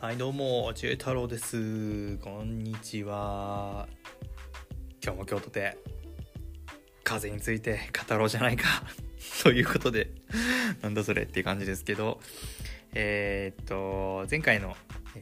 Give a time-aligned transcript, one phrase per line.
[0.00, 2.18] はいどうもちえ太郎です。
[2.18, 3.88] こんにちは。
[5.02, 5.76] 今日も京都で
[7.02, 8.84] 風について語ろうじゃないか。
[9.42, 10.12] ということで
[10.82, 12.20] なんだそれっていう感じですけど
[12.94, 14.76] えー、っと前回の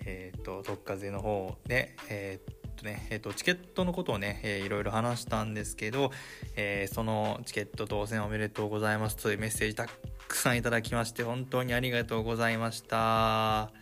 [0.04, 6.12] えー、っと特風の方でえー、っとね、えっと、チケットのことをね、えー、いろいろ話したんですけど、
[6.54, 9.86] えー、そのチケット当選おめでとうございますというメッセージた
[10.28, 13.72] くさんいただきまして、本当にありがとうございました。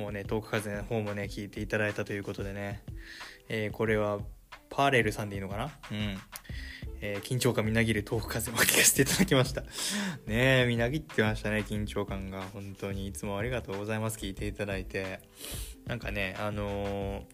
[0.00, 2.82] もうね、トーク風の方もね、聞いていただいたということでね、
[3.50, 4.18] えー、これは、
[4.70, 5.64] パーレルさんでいいのかな？
[5.90, 6.18] うん。
[7.02, 9.62] えー、緊張感みなぎるトーク風も聞かせていただきました。
[10.26, 12.40] ねえ、みなぎってましたね、緊張感が。
[12.40, 14.18] 本当にいつもありがとうございます。
[14.18, 15.20] 聞いていただいて。
[15.86, 17.24] なんかね、あのー、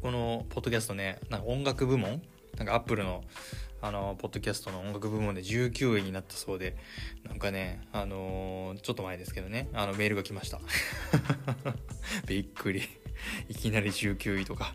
[0.00, 2.22] このポッドキャストね、なんか音楽部門？
[2.56, 3.24] なんかアップルの
[3.84, 6.74] あの、ポッドキャストの音楽部門で19位になったそうで、
[7.22, 10.58] なんかね、あのー、ちょっと前ですけどね、あの、メールが来ました。
[12.26, 12.82] びっくり。
[13.50, 14.74] いきなり19位とか。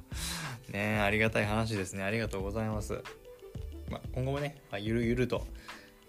[0.69, 2.03] ねありがたい話ですね。
[2.03, 3.01] ありがとうございます。
[3.89, 5.47] まあ、今後もね、まあ、ゆるゆると、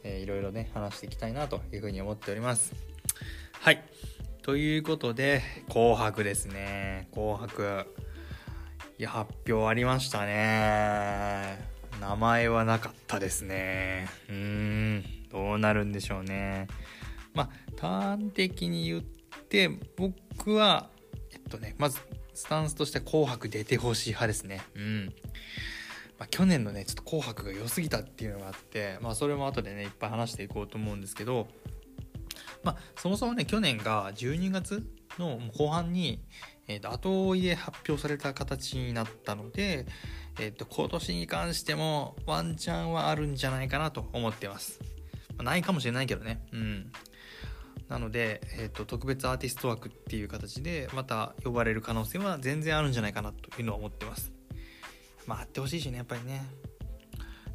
[0.03, 2.75] えー、いろいろね、話していきたいなというふうに思っております。
[3.53, 3.83] はい。
[4.43, 7.09] ということで、紅白ですね。
[7.15, 7.87] 紅白。
[8.99, 11.70] いや、発表ありましたね。
[12.01, 14.09] 名前はなかったですね。
[14.29, 16.67] うーん、どうなるんでしょうね。
[17.35, 20.89] まあ、端的に言って、僕は、
[21.33, 21.99] えっとね、まず、
[22.33, 24.63] スタンスとして紅白出てほしい派ですね。
[24.75, 25.07] うん。
[26.19, 31.49] まあ、去年のね、ちょっと紅白が良すぎたっていうのがあって、まあ、それも後でね、いっぱい話していこうと思うんですけど、
[32.63, 34.87] まあ、そもそもね、去年が12月
[35.19, 36.23] の後半に、
[36.71, 39.87] えー、と後追いで発表された形になったので、
[40.39, 44.79] えっ、ー、と、今年に関してもワンチャンはあるんじゃないかなと思ってます。
[45.37, 46.47] まあ、ないかもしれないけどね。
[46.53, 46.93] うん。
[47.89, 54.33] なので、えっ、ー、と、特別アーティスト枠っていう形で、また呼ばれる可能性は全然あるんじゃないかなというのは思ってます。
[55.27, 56.45] まあ、あってほしいしね、やっぱりね。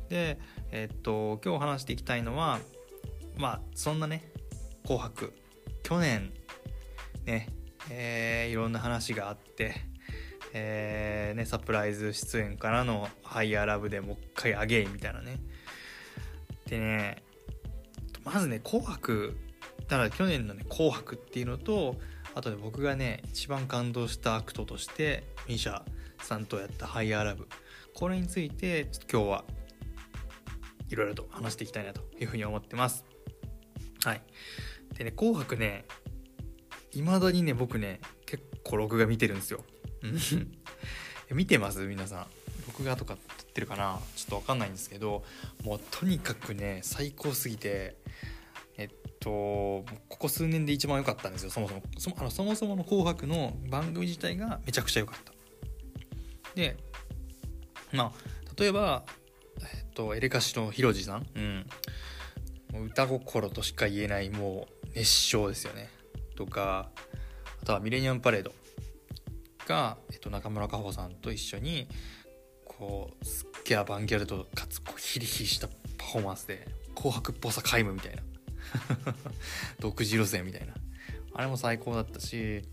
[0.10, 0.40] で、
[0.72, 2.60] えっ、ー、と、今日話していきたいのは、
[3.38, 4.30] まあ、そんなね、
[4.84, 5.34] 紅白、
[5.84, 6.34] 去年、
[7.24, 7.48] ね、
[7.90, 9.76] えー、いろんな話があって、
[10.54, 15.40] えーね、サプライズ出演からの「Higher Love」でもう一回 again みたいなね。
[16.68, 17.24] でね
[18.24, 19.38] まずね「紅白」
[19.88, 22.00] だから去年のね「紅白」っていうのと
[22.34, 25.84] あとで僕がね一番感動したアクトとして MISIA
[26.22, 29.46] さんとやった「Higher Love」これについてちょっと今日は
[30.90, 33.06] いろいろと話していきたいなというふうに思ってます。
[34.04, 34.22] はい。
[34.98, 35.86] でね「紅白ね」
[36.96, 39.64] いまだにね僕ね結構録画見てるんですよ。
[41.32, 41.86] 見てます？
[41.86, 42.28] 皆さん。
[42.68, 44.00] 録画とか撮ってるかな？
[44.16, 45.24] ちょっと分かんないんですけど
[45.64, 47.96] もうとにかくね最高すぎて
[48.78, 48.90] えっ
[49.20, 51.50] とここ数年で一番良かったんですよ。
[51.52, 51.84] そもそも。
[51.98, 55.34] そもあのそもそもの「紅白」の番組自体がめちゃくちゃ良かった。
[56.56, 56.78] で
[57.92, 58.20] まあ
[58.58, 59.06] 例えば
[59.60, 61.28] えっとエレカシのひろじさん。
[61.36, 61.68] うん。
[62.72, 65.90] もう歌心としか言えないもう熱唱ですよね。
[66.36, 66.90] とか
[67.62, 68.54] あとはミレニアムパレード
[69.68, 71.88] が、えっと、中村佳穂さんと一緒に
[72.66, 78.24] こうすっげえアバンギャルドかつこうヒリヒリしたパフォーマンスで紅白っぽさ皆無みたいな。
[79.80, 80.74] 独自路線みたいな。
[81.34, 82.64] あれも最高だったし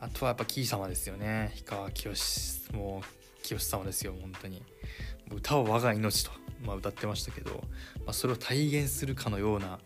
[0.00, 1.50] あとはやっぱキー様ですよね。
[1.52, 4.62] 氷川きよしもうきよし様ですよ本当に。
[5.30, 6.32] 歌は我が命と、
[6.64, 7.62] まあ、歌ってましたけど、
[8.04, 9.78] まあ、それを体現するかのような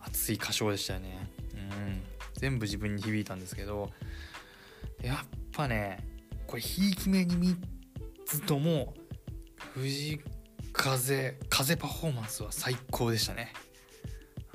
[0.00, 1.30] 熱い歌唱でしたよね。
[2.38, 3.90] 全部自分に響いたんですけど
[5.02, 5.16] やっ
[5.52, 5.98] ぱね
[6.46, 7.56] これひいき目に3
[8.24, 8.94] つとも
[9.74, 10.20] 藤
[10.72, 13.52] 風風パフォーマンスは最高でしたね。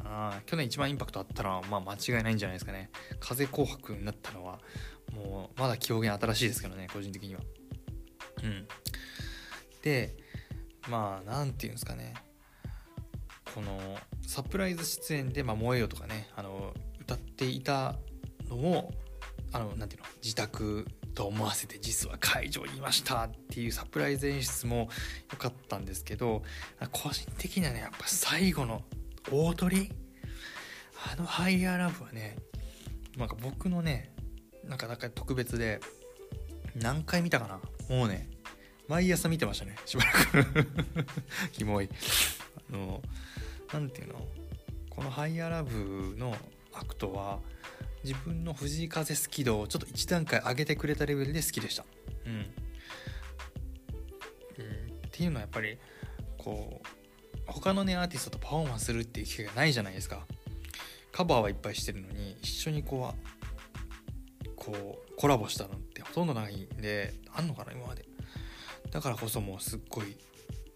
[0.05, 2.89] あ去年一番インパクトあったのは、まあ、間違いないんじゃないですかね。
[3.19, 4.59] 風紅白になったのは
[5.13, 7.41] もうまだ記憶に新しいですけどね個人的には。
[8.43, 8.67] うん。
[9.81, 10.15] で
[10.89, 12.13] まあ何て言うんですかね。
[13.53, 13.79] この
[14.25, 16.73] サプライズ出演で「まあ、燃えよ」とかねあの
[17.13, 17.95] 歌っていた
[18.49, 18.91] のを
[19.51, 24.89] あのなんていうの自宅と思わせて実は会場にいましたっていうサプライズ演出も
[25.31, 26.41] 良かったんですけど
[26.91, 28.81] 個人的にはねやっぱ最後の
[29.31, 29.91] 大トリ
[31.11, 32.37] あの Higher Love はね
[33.17, 34.11] なんか僕のね
[34.63, 35.79] なんかなんか特別で
[36.75, 37.59] 何回見たかな
[37.95, 38.29] もうね
[38.87, 40.11] 毎朝見てましたねしばら
[40.43, 40.67] く。
[41.53, 41.89] キモい。
[42.69, 43.01] あの
[43.71, 44.27] 何ていうの
[44.89, 46.35] この Higher Love の
[46.73, 47.39] アクトは
[48.03, 51.85] 自分の藤井風好き度をちょっと一段階上げてくれたレベルで好きでした。
[52.25, 52.33] うん。
[52.33, 52.45] うん、っ
[55.11, 55.77] ていうのはやっぱり
[56.37, 56.87] こう
[57.47, 60.25] 他のねアーティストとパフォーマンスするっていう機会がないじゃないですか。
[61.11, 68.05] カバーはいっぱいしてるのに一緒にこうこうコラボしたのってほとんどないんであんのかな今まで
[68.91, 70.17] だからこそもうすっごい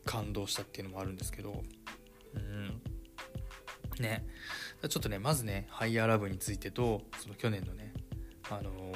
[0.06, 1.64] 感動したっていうのもあるんですけど
[2.36, 2.82] うん
[4.00, 4.26] ね
[4.90, 7.94] ちょっとねまずねハイヤーラブについてとその去年のね
[8.50, 8.94] あの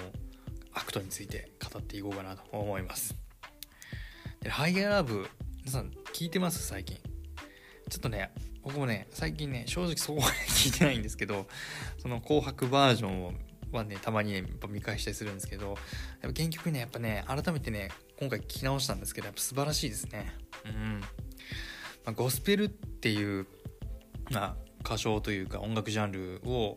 [0.74, 3.16] アクトについて語っていこうかなと思います。
[4.42, 5.28] で Higher Love
[5.60, 6.66] 皆さん聞いてます？
[6.66, 6.98] 最近。
[7.90, 8.32] ちょっとね
[8.64, 11.48] 僕もね最近ね正直そこまで 聞いてないんですけど
[11.98, 13.38] その紅白バージョン
[13.72, 15.78] はねたまにねやっぱ見返したりするんですけど
[16.22, 20.34] やっぱ原曲ねやっぱね改めてね今回聞き直したんですけどやっぱ素晴らしいですね。
[20.66, 21.08] うん、ま
[22.06, 23.48] あ、ゴスペルっていう
[24.30, 26.76] まあ歌唱というか音楽ジャンルを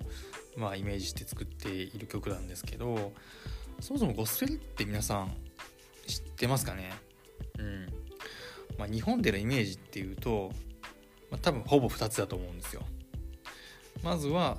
[0.57, 3.13] まあイメージして作っている曲なんですけど
[3.81, 5.37] そもそもゴスペルって皆さん
[6.07, 6.93] 知ってますかね？
[7.59, 7.87] うん。
[8.79, 10.53] まあ日本でのイメージっていうと、
[11.31, 12.83] まあ、多分ほぼ2つだと思うんですよ。
[14.03, 14.59] まずは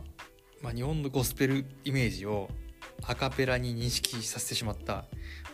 [0.61, 2.49] まあ、日本のゴスペルイメージを
[3.03, 5.05] アカペラに認識させてしまった、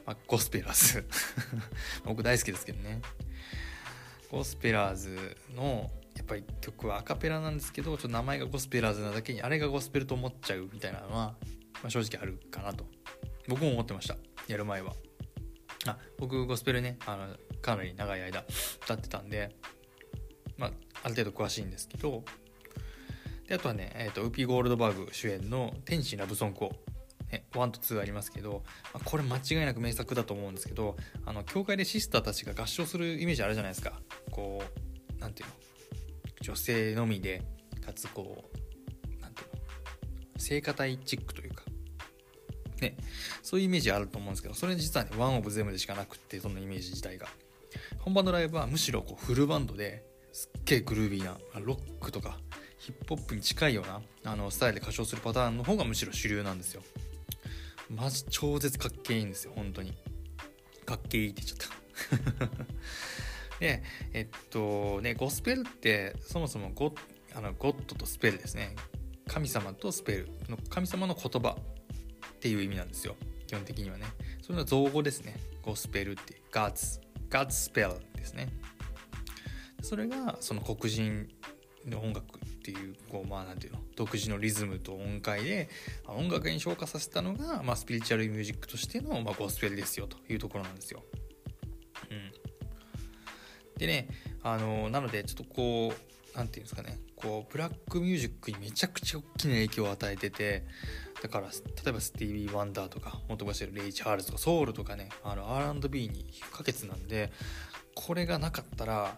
[0.06, 1.06] まあ、ゴスペラーズ。
[2.06, 3.02] 僕大好きですけどね。
[4.30, 11.36] ゴスペラーズのやっぱり曲はアカペラなんですけどちょっと名前がゴスペラーズなだけにあれがゴスペルと思っちゃうみたいなのは、ま
[11.86, 12.86] あ、正直あるかなと。
[13.48, 14.18] 僕も思ってました。
[14.48, 14.94] やる前は。
[15.88, 18.44] あ僕ゴスペルねあのかなり長い間
[18.84, 19.56] 歌ってたんで
[20.58, 20.72] まあ
[21.04, 22.24] ある程度詳しいんですけど
[23.48, 26.72] であとはね、えーと、ウピー・ゴールドバーグ主演の「天使ラブソングを」
[27.32, 34.02] ね、1と2ありますけど、まあ、これ間違いなく名作だと思うんですけどあの教会でシスターたちが合唱するイメージあるじゃないですか。
[34.30, 35.56] こう何ていうの？
[36.42, 37.44] 女性のみで
[37.86, 39.62] かつこう何ていうの
[40.38, 41.64] 聖歌隊チックというか。
[42.82, 42.98] ね。
[43.44, 47.28] そういうイメージあると思うんですけどそれ実はねワンオブゼムでしかなくってそのイメージ自体が。
[48.00, 50.04] 本番のライブはむしろこうフルバンドで
[50.34, 52.38] すっげえグルービーなロックとか
[52.80, 54.02] ヒップホップに近いような
[54.32, 56.82] あのスタイルで歌唱するパターンの方がむしろ主流なんですよ。
[57.90, 59.94] マジ超絶かっけいいんですよ本当に。
[60.86, 62.50] かっけいいって言っちゃった。
[63.62, 66.94] でえっとねゴスペルってそもそもゴ
[67.34, 68.76] あのゴッドとスペルですね。
[69.28, 73.16] 神様とスペルの神様の言葉っていう意味なんですよ。
[73.48, 74.08] 基本的にはね。
[74.42, 75.38] それは造語ですね。
[75.62, 76.34] ゴスペルって。
[76.34, 77.00] いう God's,
[77.30, 78.50] God's spell ですね。
[79.82, 81.30] それがその黒人
[81.86, 83.80] の音楽っていうこうまあなんていうの？
[83.96, 85.70] 独自のリズムと音階で
[86.08, 91.04] 音楽に昇華させたのが、まあ、スピリチュアルミュージックとしての、まあ、ゴスペルですよというところなんですよ。
[93.82, 94.08] でね
[94.44, 100.64] あのなのでちょっとこう何て言うんですかねこうブラックミュージックにめちゃくちゃ大きな影響を与えてて
[101.22, 101.54] だから例
[101.88, 107.32] えばスティービー・ワンダーとか元々レイ・チャールズとかソウルとかねあの R&B に不可欠なんで
[107.96, 109.18] これがなかったら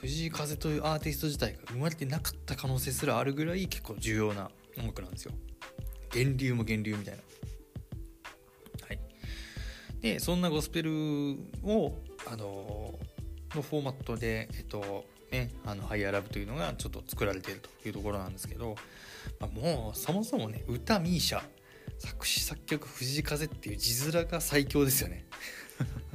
[0.00, 5.32] 藤井風というアーティスト自体が生まれてなかった可能性すらあるぐらい結構重要な音楽なんですよ。
[6.14, 7.20] 源流も源流みたいな。
[8.86, 9.00] はい。
[10.00, 12.98] でそんなゴスペルをあの
[13.56, 18.76] のフォーマットでえっとねあのハイヤーラブというのがちょっと作られているというところなんですけど、
[19.38, 21.42] まあ、もうそもそもね歌ミーシャ
[21.98, 25.26] 作詞作曲藤井風っていう字面が最強ですよね。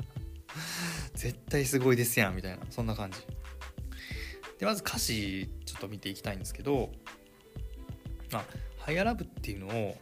[1.13, 3.19] 絶対すごいですやんみたいなそんな感じ。
[4.59, 6.91] でまず歌詞ちょっと見ていきたいんですけど
[8.31, 8.45] 「まあ、
[8.77, 9.97] Higher Love」っていうのを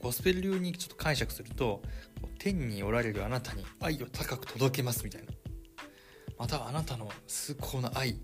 [0.00, 1.82] ゴスペル流にちょっと解釈すると
[2.38, 5.35] 「天におられるあなたに愛を高く届けます」みたいな。
[6.38, 8.18] またあなたの崇高な愛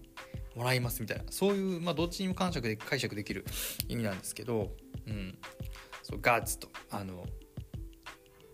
[0.54, 1.24] もらいますみたいな。
[1.30, 3.44] そういう、まあ、どっちにも解釈で解釈できる
[3.88, 4.70] 意味なんですけど、
[5.06, 5.38] うん、
[6.02, 7.24] そうガッツとあの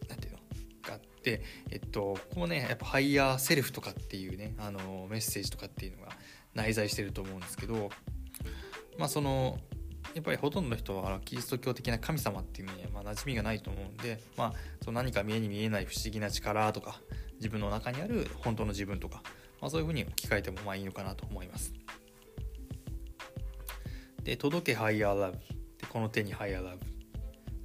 [0.08, 0.38] なんていうの？
[0.82, 6.12] があってえっとここねやっぱ Higher Self とかっていうねあのメッセージとかっていうのが
[6.54, 7.90] 内在してると思うんですけど
[8.96, 9.58] まあその
[10.14, 17.00] やっぱりほとんどの人はキリスト教的な神様っていうのにはま馴染みがないと思うんで、まあ、その何か目に見えない不思議な力とか
[17.34, 19.22] 自分の中にある本当の自分とか、
[19.60, 21.72] まあ、そういうふうに置き換えてもまあいいのかなと思います。
[24.22, 25.38] で「届けハイヤーラブ」
[25.78, 26.86] でこの手にハイヤーラブ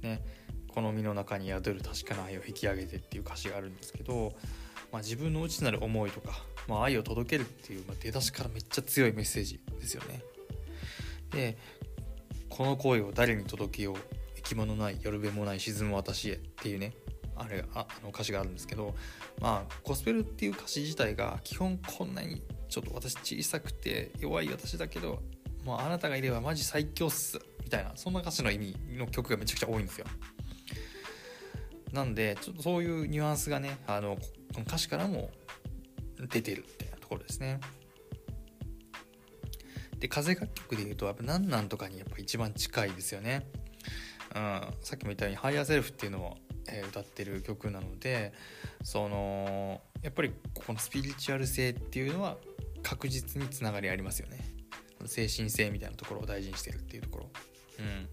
[0.06, 0.22] ね。
[0.68, 4.34] この身の中に宿る確かな愛を引き上げてっていう歌詞があるんですけど、
[4.90, 10.22] まあ、自分の内なる思いとかまあ、愛を届けるっていう、まあ、出だしからめっちゃ強いメッセージですよね。
[11.30, 11.58] で
[12.48, 13.96] この声を誰に届けよう。
[14.36, 16.92] 生き物ないよるべもない沈む私へっていうね。
[17.36, 18.94] あれああの歌詞があるんですけど
[19.40, 25.22] まあゴスペルっていう歌詞自体が基本こんなにちょっと私小さくて弱い私だけど
[25.64, 30.06] もうあなたがいればマジ最強っすみたいなそんな歌詞の意味の曲がめちゃくちゃ多いんですよ。
[31.92, 34.18] なんでちょっとそういうニュアンスがねあの
[34.66, 35.30] 歌詞からも
[36.18, 37.60] 出てるってところですね。
[39.98, 43.46] で風楽曲でいうとやっぱ「なんなん」とかにやっぱ一番近いですよね。
[44.34, 46.36] うん、さっきも言ったように「ハイヤーセルフ」っていうのも
[46.68, 48.32] え歌ってる曲なので
[48.82, 52.36] そのやっぱりこのスピリチュアル性っていうのは
[52.82, 54.38] 確実につながりありますよね。
[55.06, 57.30] 精神性みたいなところを大事にしてるっていうところ。
[57.80, 58.08] うん。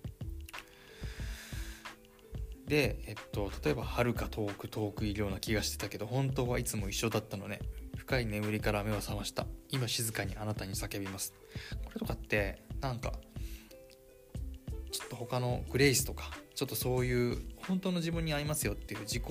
[2.68, 7.60] で、えっと、例えば「遥か遠く遠くいるような気がしてたけど本当はいつも一緒だったのね。
[7.98, 9.46] 深い眠りから目を覚ました。
[9.70, 11.34] 今静かにあなたに叫びます」
[11.84, 13.14] これとかってなんか
[14.92, 19.24] ちょっと他のグレイスとかちょっとそういう本当の自分に合いますよっていう自己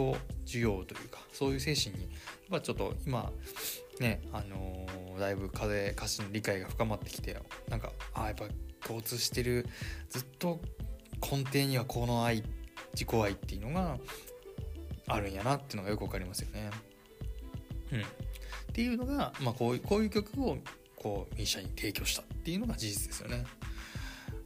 [0.46, 2.10] 需要というかそういう精神にやっ
[2.50, 3.30] ぱちょっと今
[4.00, 7.36] ねあのーだいぶ風歌詞の理解が深まってきて
[7.68, 8.46] なんかあやっぱ
[8.86, 9.66] 共通してる
[10.08, 10.60] ずっと
[11.20, 12.42] 根底にはこの愛
[12.94, 13.98] 自己愛っていうのが
[15.06, 16.70] あるんやなっていうのがよくわかりますよね。
[17.92, 18.02] うん、っ
[18.72, 20.56] ていうのが、まあ、こういうこういう曲を
[20.96, 23.44] こうミーシャに提供したっていうのが事実ですよね。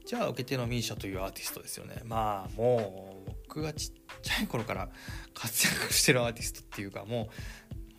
[0.05, 2.03] じゃあ受け手のミーシャというアーティストですよね。
[2.05, 3.93] まあもう僕がちっ
[4.23, 4.91] ちゃい頃から
[5.33, 7.31] 活躍してるアーティストっていうかも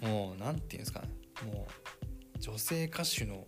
[0.03, 1.09] うもう何て言うんですかね。
[1.51, 3.47] もう女性歌手の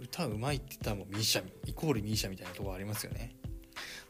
[0.00, 3.34] 歌うまいって言ったらもう MISIA イコール MISIA みたいなとこありますよね。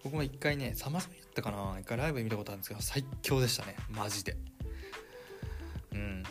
[0.03, 1.79] 僕も一回ねサマソニだったかな。
[1.81, 3.77] 一回ライブ見たことあるんですけど最強でしたね。
[3.91, 4.37] マジで。
[5.93, 6.23] うん。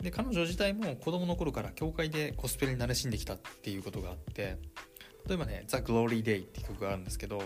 [0.00, 4.58] で彼女自体も子供の頃から教会でゴスペルに慣れ親しんできたっていうことがあって
[5.26, 7.42] 例えばね「ザ・グローリー・デイ」って曲があるんですけど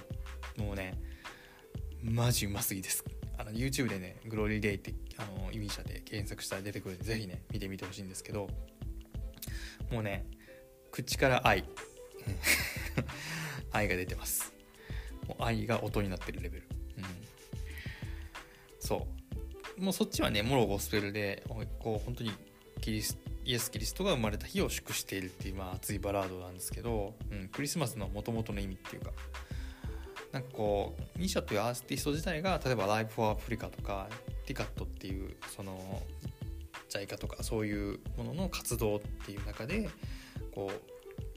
[0.56, 1.00] もうね
[2.02, 3.04] マジうますぎです。
[3.37, 8.49] あの YouTube でね「Glory Day」ってあの MISIA で検索したら出てくるんでぜひね見てみてほしいんですけど
[9.90, 10.26] もうね
[10.90, 11.64] 口から愛。
[13.70, 14.52] 愛が出てます。
[15.26, 16.68] もう愛が音になってるレベル、
[16.99, 17.04] うん、
[18.80, 19.06] そ
[19.76, 19.80] う。
[19.80, 21.44] もうそっちはねモロゴスペルで
[21.78, 22.32] こう本当に
[22.80, 23.16] キリス
[23.49, 29.11] イエス・キリストが生まれた日を祝しているっていう、まあ、熱いバラードなんですけど、うん、クリスマスのもともとの意味っていうか
[30.33, 34.07] なんかこうミーシャというアーティスト自体が例えば「ライフ・フォー・アフリカ」とか
[34.45, 36.02] 「ティカット」っていうその
[36.90, 39.88] ジャイカとかそういうものの活動っていう中で
[40.55, 40.71] こ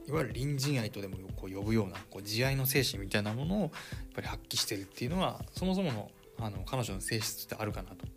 [0.06, 3.72] ういわゆる隣人愛とでもこう呼ぶようなこう慈愛の精神みたいなものをやっ
[4.16, 8.11] ぱり発揮してるっていうのはそもそものあの彼女の性質ってあるかなと。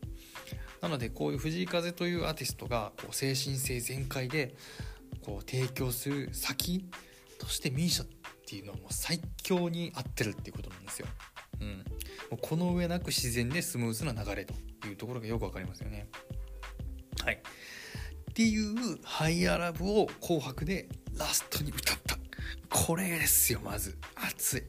[0.85, 4.55] なのでこういう藤井風というアーティストがこう精神性全開で
[5.25, 6.85] こう提供する先
[7.39, 8.07] として MISIA っ
[8.47, 11.07] ていうのはもう最強に合ってるっていうことなんですよ。
[11.63, 11.85] うん、も
[12.33, 14.53] うこの上なく自然でスムーズな流れと
[14.87, 16.07] いうところがよくわかりますよね。
[17.25, 17.37] はい。
[17.37, 22.19] っていうハイアラブを紅白でラストに歌った。
[22.69, 23.97] これですよ、まず。
[24.17, 24.63] 熱い。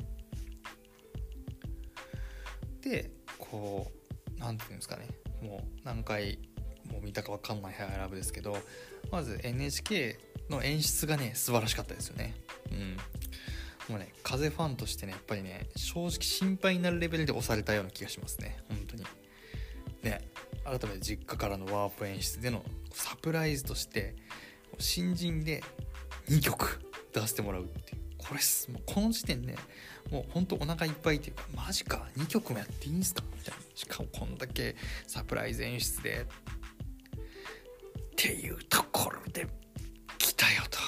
[2.82, 3.92] で、こ
[4.38, 5.10] う、なんていうんですかね。
[5.46, 6.40] もう何回
[6.92, 8.58] も見たか分かんないハイラブですけど、
[9.12, 10.18] まず NHK
[10.50, 12.36] の演出がね、素晴らしかったですよね。
[12.72, 12.98] うん。
[13.90, 18.58] もうね、風ファンとしてね、やっぱりね、正直心配になるレベルで押されたような気がしますね。
[18.70, 19.04] 本当に。
[20.04, 20.22] ね、
[20.64, 24.16] 改めて実家からのワープ演出でのサプライズとして
[24.80, 25.64] 新人で
[26.30, 26.80] 2曲
[27.14, 29.56] 出してもらうっていうこれすもうこの時点で
[30.12, 33.24] もうほんとお腹いっぱいっていうかマジか2曲もやっていいんすか
[34.04, 34.76] こんだけ
[35.08, 36.26] サプライズ演出で。
[36.26, 36.28] っ
[38.18, 39.46] ていうところで
[40.18, 40.80] 来たよと。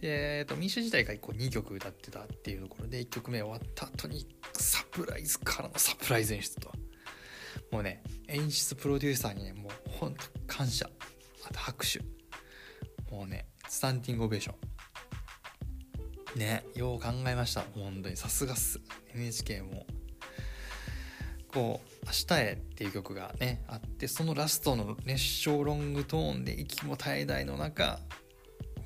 [0.00, 6.72] で、えっと、ミーシャ自体がこう2曲歌ってたっていうところで1曲目終わった後にサプライズからのサプライズ演出と。
[7.70, 10.88] もうね演出プロデューサーにねもうほんと感謝。
[11.48, 12.00] あと拍手。
[13.14, 14.54] もうねスタンディングオベーショ
[16.36, 16.38] ン。
[16.38, 17.62] ねよう考えました。
[17.74, 18.16] 本当に。
[18.16, 18.80] さすがっす。
[19.14, 19.86] NHK も。
[21.52, 28.00] こう「明日へ」っていう曲がねあってそのラストの熱唱ロングトーンで息も絶え絶えの中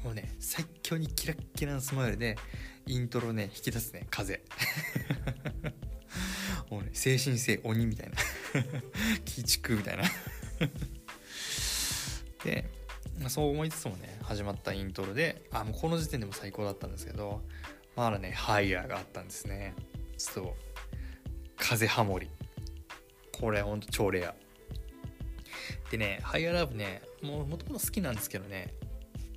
[0.05, 2.37] もうね最強にキラッキラなスマイルで
[2.87, 4.43] イントロね引き出すね風。
[6.71, 8.17] もうね精神性鬼みたいな。
[9.37, 10.05] 鬼畜みたいな。
[12.45, 12.71] で、
[13.19, 17.43] まあ、そう思いつつもね始まったイントロであもうこの時点でも最高だったんですけど
[17.97, 19.75] まだねハイヤーがあったんですね。
[20.17, 20.55] そう。
[21.57, 22.31] 風ハモリ。
[23.39, 24.35] これほんと超レア。
[25.91, 28.73] でねハイヤーラブねもうもともと好きなんですけどね。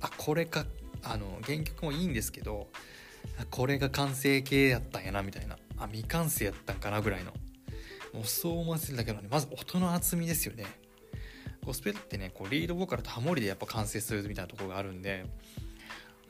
[0.00, 0.64] あこれか
[1.02, 2.68] あの原曲もいいんですけど
[3.50, 5.58] これが完成形やったんやなみたいな。
[5.78, 7.32] あ未完成やったんかなぐらいの。
[8.12, 10.66] もうそう思わせるだけどねまず音の厚みですよね。
[11.64, 15.26] ゴスペルってねこうリードボーカルとハモリでやっぱ完成するみたいなとこがあるんで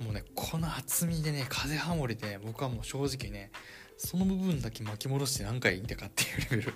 [0.05, 3.53] もうねこの厚みでね風ハモリで僕はもう正直ね
[3.97, 6.75] その部分だけ巻き戻して何回言ったかっていうレベル。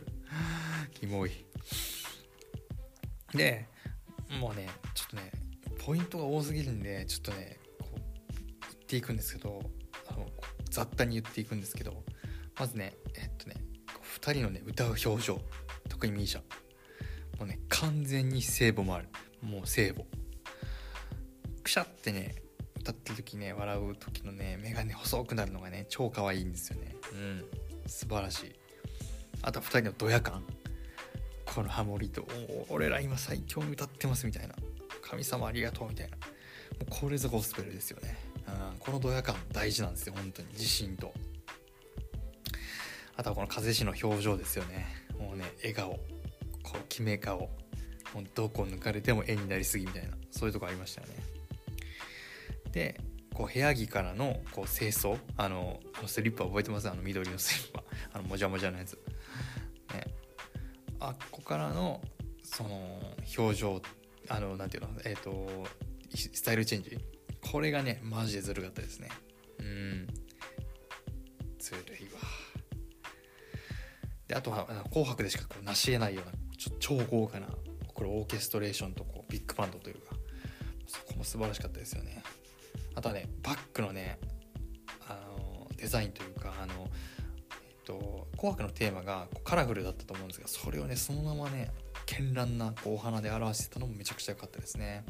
[1.05, 1.31] キモい。
[3.35, 3.67] で
[4.41, 5.33] もうねちょっとね
[5.85, 9.61] ポイントが多すぎるんでちょっとねこう言っていくんですけど
[10.09, 10.27] あの
[10.71, 12.03] 雑多に言っていくんですけど
[12.59, 13.57] まずねえっとね
[14.19, 15.41] 2人のね歌う表情
[15.91, 16.41] 特にミーシャ。
[17.39, 19.09] もうね完全に聖母もある。
[19.43, 20.05] もう聖母。
[21.63, 22.35] くしゃってね
[22.79, 26.95] 歌ってる時ね笑う時のね目がね細くなるのがね超可愛いんですよね。
[27.13, 27.45] うん。
[27.87, 28.53] 素晴らしい。
[29.43, 30.43] あとは2人のドヤ感
[31.55, 32.27] このハモリと
[32.69, 34.55] 「俺ら今最強に歌ってます」みたいな
[35.03, 36.17] 「神様ありがとう」みたいな。
[36.17, 36.23] も
[36.83, 38.19] うこれぞゴスペルですよね、
[38.49, 40.49] うん、このドヤ感大事なんですよ本当に。
[40.49, 41.15] 自信と。
[43.17, 44.87] あとはこの風師の表情ですよね。
[45.17, 46.01] もうね笑顔。
[46.65, 47.39] こう決め顔。
[48.13, 50.17] もうどこ抜かれても絵になりすぎみたいな。
[50.33, 51.15] そういうとこありましたよね。
[52.73, 53.01] で
[53.33, 55.17] こう部屋着からのこう清掃。
[55.37, 56.91] あのスリッパ覚えてます？
[56.91, 57.85] あの緑のスリッパ。
[58.13, 58.99] あのもじゃもじゃのやつ。
[61.09, 62.01] あっこからの
[62.43, 63.83] その表情
[64.29, 65.67] あのなんていうのえっ、ー、と
[66.15, 66.99] スタイルチェンジ。
[67.53, 69.09] これがねマジでずるかったですね。
[69.59, 70.07] うん。
[71.59, 72.21] ずるいわ。
[74.29, 77.49] であとは「紅白」でしかこう成し得ないようなちょ超豪華な
[77.93, 80.15] これオーケストレーションとこうビッグバンドというか。
[80.87, 82.23] そこも素晴らしかったですよね。
[82.95, 84.19] あとはねバックのね
[85.09, 86.34] あのデザインという
[88.45, 91.71] 「紅白」のテーマがカラフルだったと思うんですがそれをねそのままね
[92.05, 95.07] 絢爛なこうお花で表してたのもめちゃくちゃ良かったですね。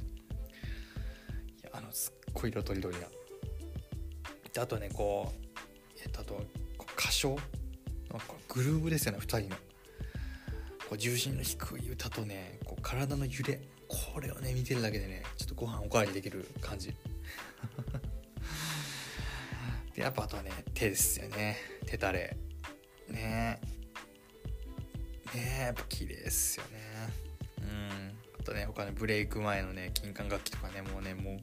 [1.63, 3.09] いやあのすっごい色とりどりな。
[4.53, 6.41] であとねこうえっとあと
[6.97, 7.37] 歌唱
[8.49, 9.57] グルーブですよね2人の。
[10.89, 13.61] こう重心の低い歌とねこう体の揺れ。
[14.13, 16.95] これをね見てるだけでねちょっとご飯おかわりできる感じ。
[19.95, 21.57] でやっぱあとはね手ですよね。
[21.87, 22.37] 手たれ。
[23.09, 23.61] ね。
[25.35, 26.81] えねやっぱ綺麗ですよね。
[27.63, 28.19] うん。
[28.41, 31.43] あとね他のブレイク前のね金管楽器とかねもうねもうね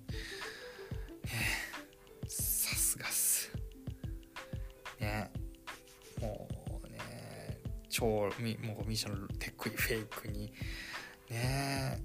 [2.27, 3.51] さすがっす。
[5.00, 5.32] ね。
[6.22, 6.48] も
[6.84, 7.00] うね
[7.89, 10.51] 超もう MISIA のテクいフェイクに。
[11.29, 12.00] ね。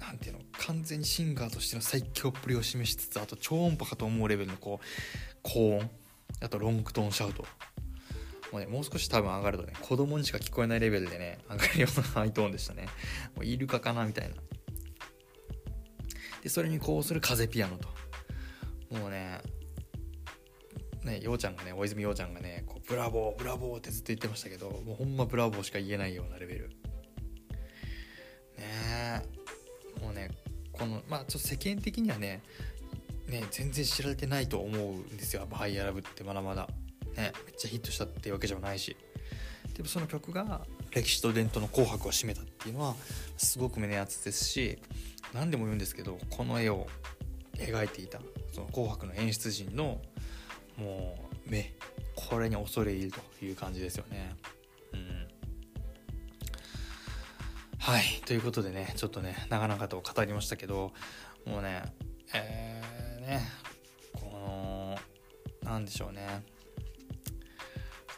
[0.00, 4.86] なんていうの完全にシンガーとしての最強っぷりを示しつつあと超音波かと思うレベルのこう
[5.42, 5.90] 高音。
[6.40, 7.44] あとロングトーンシャウト。
[8.52, 12.86] もうねもう少し多分上がるとね子供にしか聞こえないレベルでね上がるようなハイトーンでしたね。
[13.36, 14.34] もうイルカかなみたいな。
[16.42, 17.88] でそれに呼応する風ピアノと。
[18.96, 19.40] もうね
[21.04, 26.70] ねようちゃんがね大泉洋ちゃんがねこうブラボーブラボーってずっと言ってましたけどもうほんまブラボーしか言えないようなレベル。
[28.56, 29.22] ね
[30.00, 30.30] もうね
[30.72, 32.42] このまあちょっと世間的にはね
[33.26, 36.68] ね全然知られてないと思うんですよ「ハイアラブ」ってまだまだ。
[37.18, 38.96] ねめっちゃヒットしたっていうわけじゃないし。
[39.74, 42.96] でもその曲が歴史と伝統の「紅白」を占めたっていうのは
[43.36, 44.78] すごく胸熱ですし
[45.32, 46.88] 何でも言うんですけどこの絵を
[47.54, 48.20] 描いていた
[48.52, 50.00] その「紅白」の演出陣の
[50.76, 51.74] もう目
[52.16, 54.34] これに恐れ入るという感じですよね。
[54.92, 55.28] うん。
[57.78, 58.04] はい。
[58.24, 60.92] ということでねちょっとね長々と語りましたけど
[61.44, 61.84] もうね
[62.34, 63.48] えー、ね
[64.12, 64.98] この
[65.62, 66.42] なんでしょうね。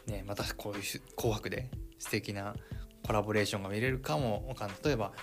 [0.07, 0.83] ねまたこういう
[1.15, 2.55] 「紅白」で素敵な
[3.05, 4.47] コラボレーションが見れるかも。
[4.47, 5.13] わかんない例えば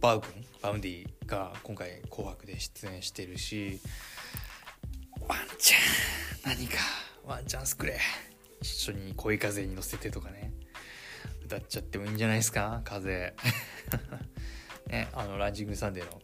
[0.00, 3.80] バウ君バウンディが今回「紅白」で出演してるし
[5.20, 6.78] ワンチャン何か
[7.24, 7.98] ワンチャンスくれ。
[8.60, 10.52] 一緒に恋風に乗せてとかね。
[11.44, 12.80] 歌っちゃってもいいんじゃないですか？
[12.84, 13.34] 風。
[14.88, 16.22] ねあのランジングサンデーの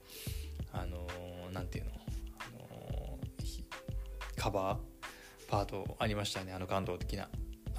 [0.73, 1.07] あの
[1.53, 1.91] 何、ていうの、
[2.39, 3.19] あの
[4.37, 4.79] カバー
[5.49, 6.53] パートありましたね。
[6.53, 7.29] あの感動的な。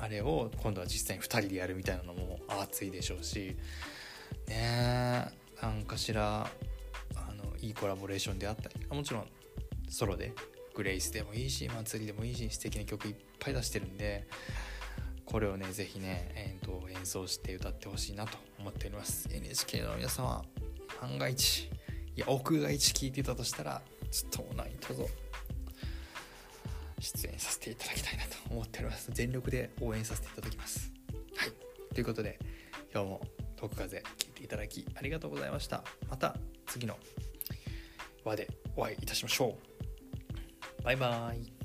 [0.02, 3.56] あれを今度は実際に2人でやるみたいなのも熱いでしょうし
[4.48, 5.28] ね
[5.62, 6.48] 何かしら
[7.16, 9.28] あのいいコラボレーションであったりもちろん
[9.90, 10.34] ソロで
[10.74, 14.28] グレイスでもいいし祭りでもいいし素敵な曲いっぱい出してるんで
[15.26, 19.30] これをね是非ね、えーと、演奏して歌ってほしいなと思っております。
[19.32, 20.44] NHK の皆様
[21.02, 21.70] 万が一
[22.18, 25.06] いや屋外一聞いてたとしたらちょっと何卒
[27.02, 29.10] 出演させていただきたいなと思っております。
[29.12, 30.92] 全力で応援させていただきます。
[31.36, 31.94] はい。
[31.94, 32.40] ということで
[32.94, 33.22] 今日も
[33.58, 35.84] 「徳風」聞いていただきありがとうございました。
[36.10, 36.38] また
[36.68, 36.98] 次の
[38.24, 39.58] 輪でお会いいたしましょ
[40.80, 40.84] う。
[40.84, 41.61] バイバーイ。